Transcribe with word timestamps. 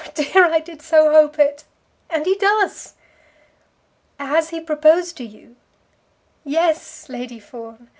Oh 0.03 0.09
dear, 0.15 0.45
I 0.51 0.59
did 0.61 0.81
so 0.81 1.11
hope 1.11 1.37
it! 1.37 1.63
And 2.09 2.25
he 2.25 2.33
does!" 2.35 2.95
"Has 4.19 4.49
he 4.49 4.59
proposed 4.59 5.15
to 5.17 5.23
you?" 5.23 5.57
"Yes, 6.43 7.07
Lady 7.07 7.39
Fawn. 7.39 7.87